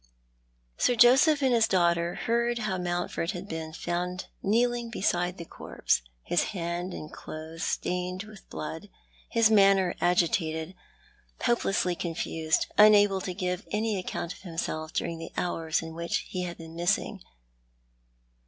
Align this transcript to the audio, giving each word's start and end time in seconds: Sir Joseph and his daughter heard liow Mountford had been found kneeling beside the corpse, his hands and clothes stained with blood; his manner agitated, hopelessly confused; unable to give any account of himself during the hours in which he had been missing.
Sir 0.77 0.95
Joseph 0.95 1.43
and 1.43 1.53
his 1.53 1.67
daughter 1.67 2.15
heard 2.15 2.57
liow 2.57 2.81
Mountford 2.83 3.33
had 3.33 3.47
been 3.47 3.71
found 3.71 4.29
kneeling 4.41 4.89
beside 4.89 5.37
the 5.37 5.45
corpse, 5.45 6.01
his 6.23 6.41
hands 6.57 6.91
and 6.95 7.13
clothes 7.13 7.61
stained 7.61 8.23
with 8.23 8.49
blood; 8.49 8.89
his 9.29 9.51
manner 9.51 9.93
agitated, 10.01 10.73
hopelessly 11.43 11.93
confused; 11.93 12.65
unable 12.79 13.21
to 13.21 13.35
give 13.35 13.67
any 13.69 13.95
account 13.99 14.33
of 14.33 14.41
himself 14.41 14.91
during 14.91 15.19
the 15.19 15.33
hours 15.37 15.83
in 15.83 15.93
which 15.93 16.25
he 16.29 16.41
had 16.45 16.57
been 16.57 16.75
missing. 16.75 17.21